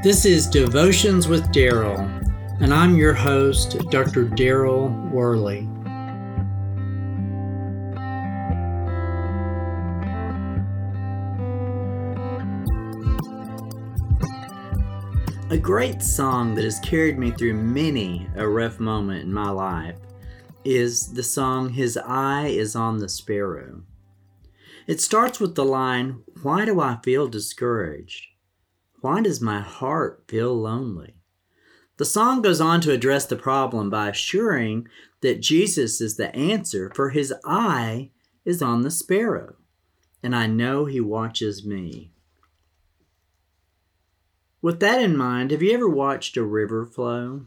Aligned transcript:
This 0.00 0.24
is 0.24 0.46
Devotions 0.46 1.26
with 1.26 1.50
Daryl, 1.52 1.98
and 2.60 2.72
I'm 2.72 2.94
your 2.94 3.12
host, 3.12 3.76
Dr. 3.90 4.26
Daryl 4.26 5.10
Worley. 5.10 5.68
A 15.50 15.58
great 15.58 16.00
song 16.00 16.54
that 16.54 16.62
has 16.62 16.78
carried 16.78 17.18
me 17.18 17.32
through 17.32 17.54
many 17.54 18.28
a 18.36 18.46
rough 18.46 18.78
moment 18.78 19.24
in 19.24 19.32
my 19.32 19.50
life 19.50 19.98
is 20.64 21.12
the 21.12 21.24
song 21.24 21.70
His 21.70 21.96
Eye 21.96 22.46
is 22.46 22.76
on 22.76 22.98
the 22.98 23.08
Sparrow. 23.08 23.82
It 24.86 25.00
starts 25.00 25.40
with 25.40 25.56
the 25.56 25.64
line, 25.64 26.22
Why 26.42 26.64
do 26.64 26.80
I 26.80 27.00
feel 27.02 27.26
discouraged? 27.26 28.37
Why 29.00 29.20
does 29.20 29.40
my 29.40 29.60
heart 29.60 30.24
feel 30.26 30.54
lonely? 30.54 31.14
The 31.98 32.04
song 32.04 32.42
goes 32.42 32.60
on 32.60 32.80
to 32.82 32.92
address 32.92 33.26
the 33.26 33.36
problem 33.36 33.90
by 33.90 34.08
assuring 34.08 34.88
that 35.20 35.40
Jesus 35.40 36.00
is 36.00 36.16
the 36.16 36.34
answer, 36.34 36.92
for 36.94 37.10
his 37.10 37.32
eye 37.44 38.10
is 38.44 38.60
on 38.60 38.82
the 38.82 38.90
sparrow, 38.90 39.56
and 40.22 40.34
I 40.34 40.46
know 40.46 40.84
he 40.84 41.00
watches 41.00 41.64
me. 41.64 42.12
With 44.60 44.80
that 44.80 45.00
in 45.00 45.16
mind, 45.16 45.52
have 45.52 45.62
you 45.62 45.72
ever 45.72 45.88
watched 45.88 46.36
a 46.36 46.42
river 46.42 46.84
flow? 46.84 47.46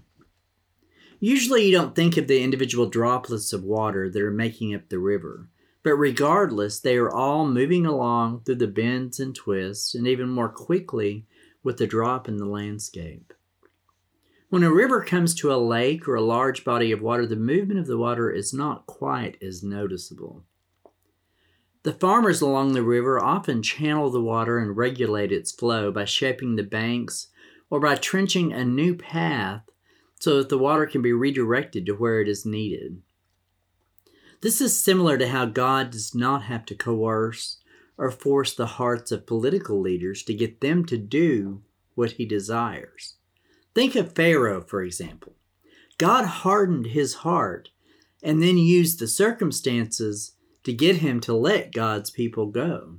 Usually, 1.20 1.66
you 1.66 1.72
don't 1.74 1.96
think 1.96 2.16
of 2.16 2.28
the 2.28 2.42
individual 2.42 2.88
droplets 2.88 3.52
of 3.52 3.64
water 3.64 4.10
that 4.10 4.22
are 4.22 4.32
making 4.32 4.74
up 4.74 4.88
the 4.88 5.00
river, 5.00 5.50
but 5.84 5.96
regardless, 5.96 6.80
they 6.80 6.96
are 6.96 7.12
all 7.12 7.46
moving 7.46 7.86
along 7.86 8.44
through 8.44 8.56
the 8.56 8.68
bends 8.68 9.20
and 9.20 9.36
twists, 9.36 9.94
and 9.94 10.08
even 10.08 10.30
more 10.30 10.50
quickly 10.50 11.26
with 11.64 11.78
the 11.78 11.88
drop 11.88 12.28
in 12.28 12.38
the 12.38 12.46
landscape. 12.46 13.34
When 14.50 14.64
a 14.64 14.72
river 14.72 15.04
comes 15.04 15.34
to 15.36 15.54
a 15.54 15.56
lake 15.56 16.08
or 16.08 16.16
a 16.16 16.22
large 16.22 16.66
body 16.66 16.92
of 16.92 17.02
water, 17.02 17.26
the 17.26 17.38
movement 17.38 17.80
of 17.80 17.88
the 17.88 17.98
water 17.98 18.30
is 18.30 18.54
not 18.54 18.86
quite 18.86 19.42
as 19.42 19.64
noticeable. 19.64 20.44
The 21.84 21.94
farmers 21.94 22.42
along 22.42 22.74
the 22.74 22.84
river 22.84 23.24
often 23.24 23.64
channel 23.64 24.10
the 24.10 24.22
water 24.22 24.60
and 24.60 24.76
regulate 24.76 25.32
its 25.32 25.52
flow 25.52 25.92
by 25.92 26.06
shaping 26.06 26.56
the 26.56 26.64
banks 26.64 27.28
or 27.70 27.80
by 27.80 27.96
trenching 27.96 28.52
a 28.52 28.66
new 28.66 28.94
path 28.96 29.64
so 30.20 30.38
that 30.38 30.50
the 30.50 30.58
water 30.58 30.86
can 30.86 31.02
be 31.02 31.14
redirected 31.14 31.86
to 31.86 31.94
where 31.94 32.22
it 32.22 32.28
is 32.28 32.46
needed. 32.46 33.02
This 34.42 34.60
is 34.60 34.78
similar 34.78 35.18
to 35.18 35.30
how 35.30 35.46
God 35.46 35.92
does 35.92 36.14
not 36.14 36.44
have 36.44 36.66
to 36.66 36.76
coerce 36.76 37.58
or 38.02 38.10
force 38.10 38.56
the 38.56 38.66
hearts 38.66 39.12
of 39.12 39.28
political 39.28 39.80
leaders 39.80 40.24
to 40.24 40.34
get 40.34 40.60
them 40.60 40.84
to 40.84 40.98
do 40.98 41.62
what 41.94 42.14
he 42.14 42.26
desires. 42.26 43.18
Think 43.76 43.96
of 43.96 44.16
Pharaoh, 44.16 44.62
for 44.62 44.82
example. 44.82 45.36
God 46.00 46.26
hardened 46.26 46.88
his 46.88 47.14
heart 47.14 47.70
and 48.24 48.42
then 48.42 48.58
used 48.58 48.98
the 48.98 49.08
circumstances 49.08 50.32
to 50.64 50.74
get 50.74 50.96
him 50.96 51.20
to 51.20 51.34
let 51.36 51.74
God's 51.74 52.10
people 52.10 52.48
go. 52.48 52.96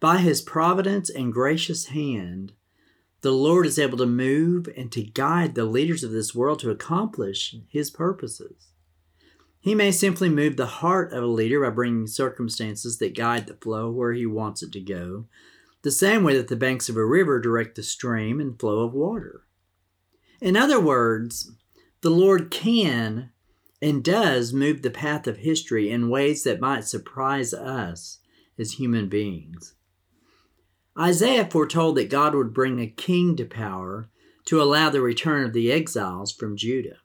By 0.00 0.16
his 0.16 0.40
providence 0.40 1.10
and 1.10 1.30
gracious 1.30 1.88
hand, 1.88 2.54
the 3.20 3.32
Lord 3.32 3.66
is 3.66 3.78
able 3.78 3.98
to 3.98 4.06
move 4.06 4.66
and 4.78 4.90
to 4.92 5.02
guide 5.02 5.54
the 5.54 5.66
leaders 5.66 6.02
of 6.02 6.10
this 6.10 6.34
world 6.34 6.58
to 6.60 6.70
accomplish 6.70 7.54
his 7.68 7.90
purposes. 7.90 8.68
He 9.64 9.74
may 9.74 9.92
simply 9.92 10.28
move 10.28 10.58
the 10.58 10.66
heart 10.66 11.14
of 11.14 11.22
a 11.22 11.26
leader 11.26 11.62
by 11.62 11.70
bringing 11.70 12.06
circumstances 12.06 12.98
that 12.98 13.16
guide 13.16 13.46
the 13.46 13.54
flow 13.54 13.90
where 13.90 14.12
he 14.12 14.26
wants 14.26 14.62
it 14.62 14.72
to 14.72 14.80
go, 14.80 15.24
the 15.80 15.90
same 15.90 16.22
way 16.22 16.36
that 16.36 16.48
the 16.48 16.54
banks 16.54 16.90
of 16.90 16.98
a 16.98 17.04
river 17.06 17.40
direct 17.40 17.76
the 17.76 17.82
stream 17.82 18.42
and 18.42 18.60
flow 18.60 18.80
of 18.80 18.92
water. 18.92 19.46
In 20.38 20.54
other 20.54 20.78
words, 20.78 21.50
the 22.02 22.10
Lord 22.10 22.50
can 22.50 23.30
and 23.80 24.04
does 24.04 24.52
move 24.52 24.82
the 24.82 24.90
path 24.90 25.26
of 25.26 25.38
history 25.38 25.90
in 25.90 26.10
ways 26.10 26.44
that 26.44 26.60
might 26.60 26.84
surprise 26.84 27.54
us 27.54 28.18
as 28.58 28.72
human 28.72 29.08
beings. 29.08 29.72
Isaiah 30.98 31.48
foretold 31.50 31.96
that 31.96 32.10
God 32.10 32.34
would 32.34 32.52
bring 32.52 32.80
a 32.80 32.86
king 32.86 33.34
to 33.36 33.46
power 33.46 34.10
to 34.44 34.60
allow 34.60 34.90
the 34.90 35.00
return 35.00 35.42
of 35.42 35.54
the 35.54 35.72
exiles 35.72 36.32
from 36.32 36.54
Judah. 36.54 36.98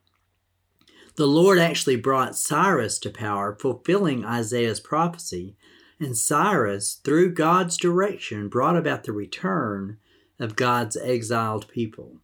The 1.20 1.26
Lord 1.26 1.58
actually 1.58 1.96
brought 1.96 2.34
Cyrus 2.34 2.98
to 3.00 3.10
power, 3.10 3.54
fulfilling 3.54 4.24
Isaiah's 4.24 4.80
prophecy, 4.80 5.54
and 5.98 6.16
Cyrus, 6.16 6.94
through 6.94 7.34
God's 7.34 7.76
direction, 7.76 8.48
brought 8.48 8.74
about 8.74 9.04
the 9.04 9.12
return 9.12 9.98
of 10.38 10.56
God's 10.56 10.96
exiled 10.96 11.68
people. 11.68 12.22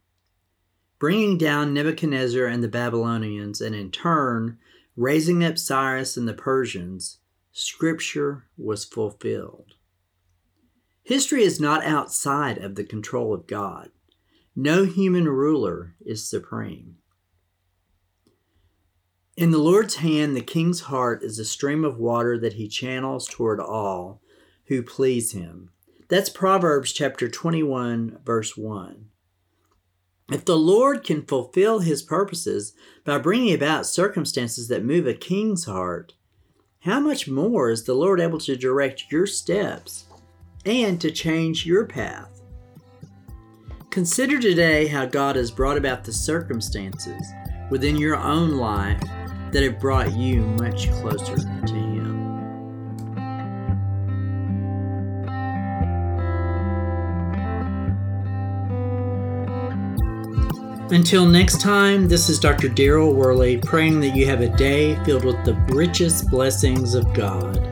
Bringing 0.97 1.37
down 1.37 1.75
Nebuchadnezzar 1.75 2.47
and 2.47 2.63
the 2.63 2.67
Babylonians, 2.67 3.61
and 3.61 3.75
in 3.75 3.91
turn, 3.91 4.57
raising 4.95 5.43
up 5.43 5.59
Cyrus 5.59 6.17
and 6.17 6.27
the 6.27 6.33
Persians, 6.33 7.19
Scripture 7.51 8.45
was 8.57 8.83
fulfilled. 8.83 9.75
History 11.03 11.43
is 11.43 11.59
not 11.59 11.85
outside 11.85 12.57
of 12.57 12.73
the 12.73 12.83
control 12.83 13.31
of 13.31 13.45
God. 13.45 13.91
No 14.55 14.85
human 14.85 15.29
ruler 15.29 15.93
is 16.03 16.27
supreme. 16.27 16.95
In 19.37 19.51
the 19.51 19.59
Lord's 19.59 19.97
hand, 19.97 20.35
the 20.35 20.41
king's 20.41 20.81
heart 20.81 21.21
is 21.21 21.37
a 21.37 21.45
stream 21.45 21.85
of 21.85 21.99
water 21.99 22.39
that 22.39 22.53
he 22.53 22.67
channels 22.67 23.27
toward 23.27 23.59
all 23.59 24.19
who 24.65 24.81
please 24.81 25.33
him. 25.33 25.69
That's 26.07 26.27
Proverbs 26.27 26.91
chapter 26.91 27.29
21, 27.29 28.17
verse 28.25 28.57
1. 28.57 29.05
If 30.31 30.43
the 30.43 30.57
Lord 30.57 31.03
can 31.03 31.21
fulfill 31.21 31.79
his 31.81 32.01
purposes 32.01 32.73
by 33.05 33.19
bringing 33.19 33.53
about 33.53 33.85
circumstances 33.85 34.69
that 34.69 34.83
move 34.83 35.05
a 35.05 35.13
king's 35.13 35.65
heart, 35.65 36.13
how 36.79 36.99
much 36.99 37.27
more 37.27 37.69
is 37.69 37.83
the 37.83 37.93
Lord 37.93 38.19
able 38.19 38.39
to 38.39 38.55
direct 38.55 39.11
your 39.11 39.27
steps 39.27 40.05
and 40.65 40.99
to 40.99 41.11
change 41.11 41.63
your 41.63 41.85
path? 41.85 42.41
Consider 43.91 44.39
today 44.39 44.87
how 44.87 45.05
God 45.05 45.35
has 45.35 45.51
brought 45.51 45.77
about 45.77 46.03
the 46.03 46.11
circumstances 46.11 47.23
within 47.69 47.97
your 47.97 48.15
own 48.15 48.51
life 48.51 49.01
that 49.51 49.63
it 49.63 49.79
brought 49.79 50.13
you 50.13 50.41
much 50.59 50.91
closer 50.91 51.37
to 51.37 51.73
Him. 51.73 51.97
Until 60.89 61.25
next 61.25 61.59
time, 61.59 62.07
this 62.07 62.29
is 62.29 62.39
Dr. 62.39 62.69
Daryl 62.69 63.13
Worley 63.13 63.57
praying 63.57 63.99
that 63.99 64.15
you 64.15 64.25
have 64.25 64.39
a 64.39 64.55
day 64.55 64.95
filled 65.03 65.25
with 65.25 65.43
the 65.43 65.53
richest 65.75 66.29
blessings 66.29 66.93
of 66.93 67.13
God. 67.13 67.66